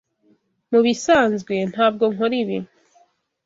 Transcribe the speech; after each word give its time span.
Mubisanzwe 0.69 1.53
ntabwo 1.71 2.03
nkora 2.13 2.35
ibi. 2.41 2.57